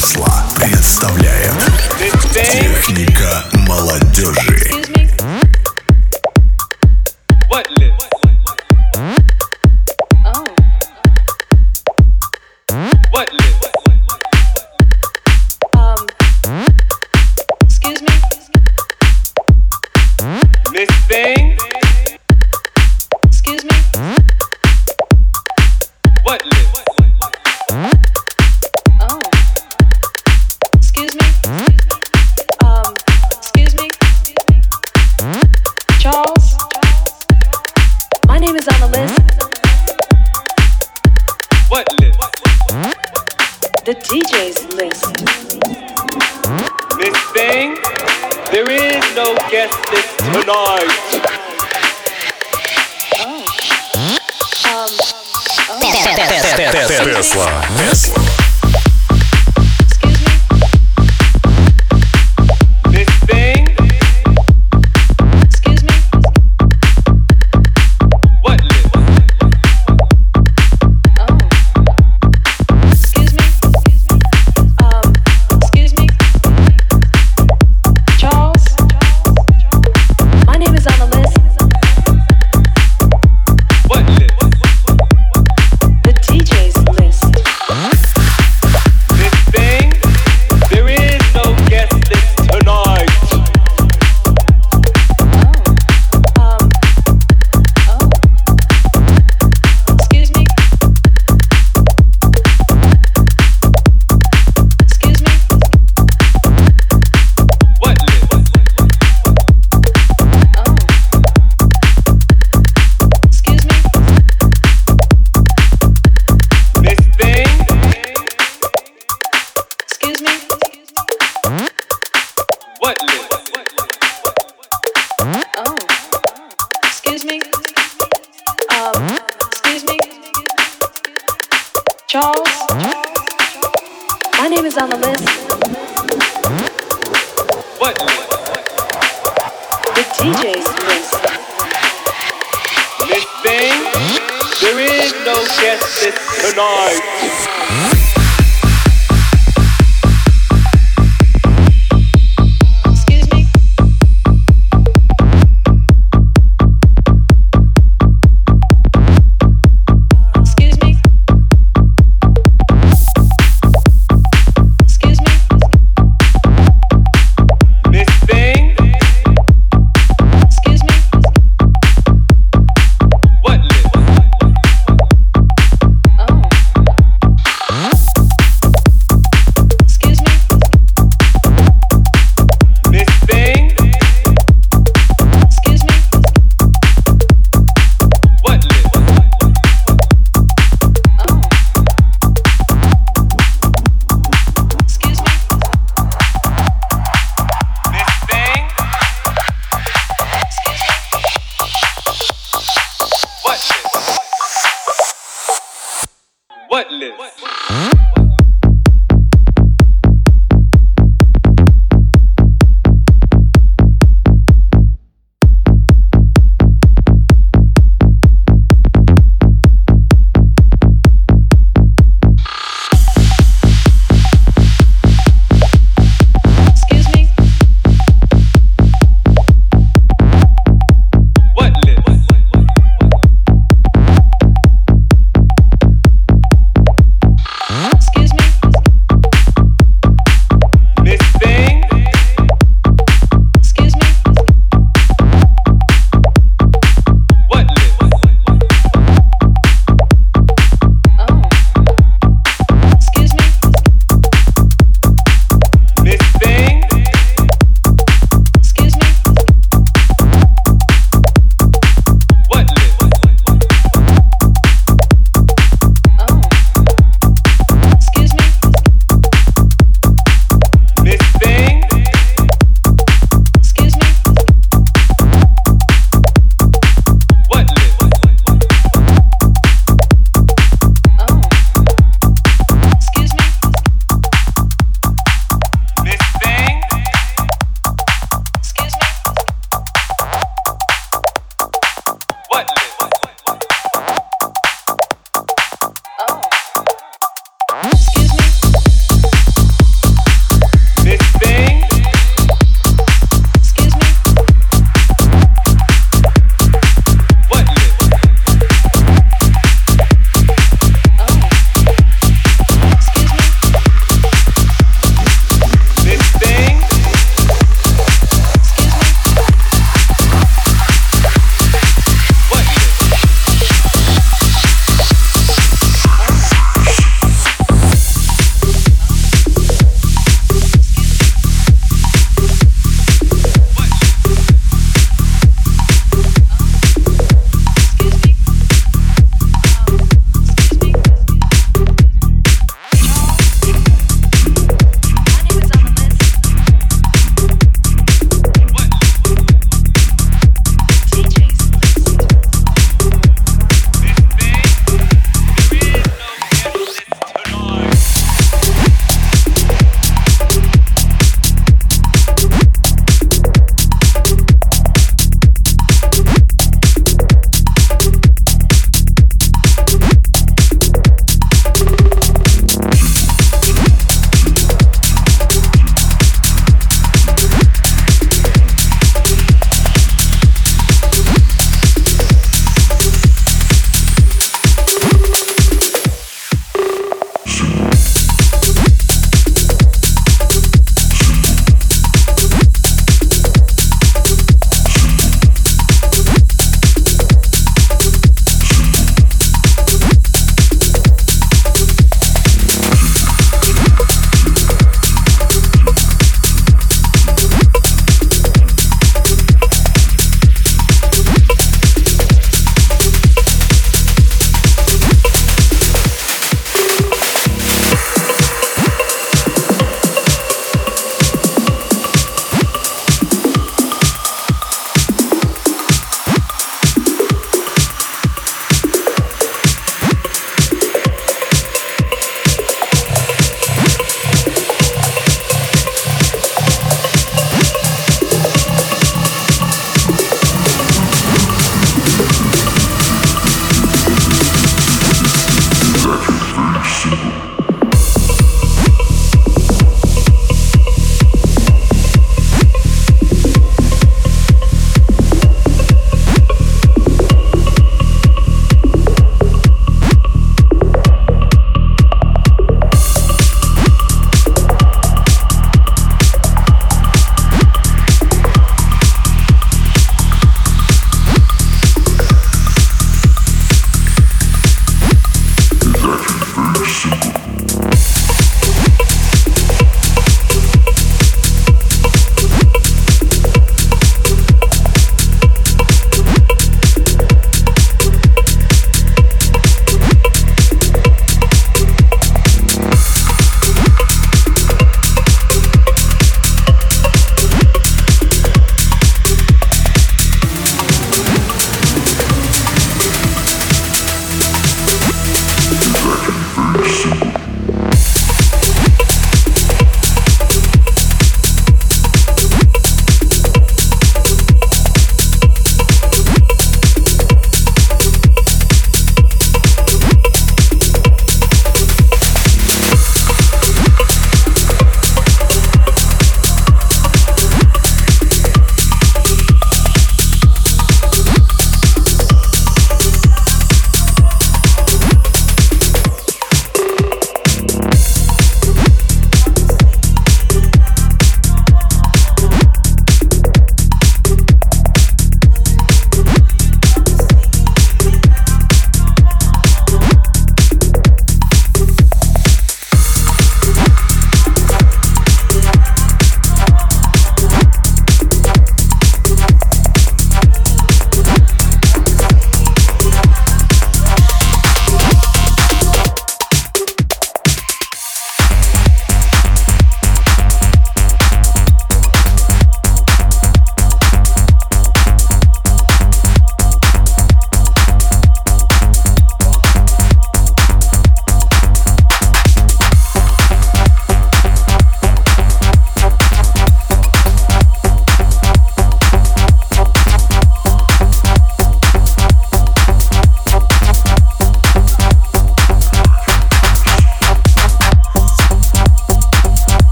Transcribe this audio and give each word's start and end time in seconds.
Тесла 0.00 0.46
представляет 0.56 1.52
Техника 2.32 3.44
молодежи. 3.52 4.70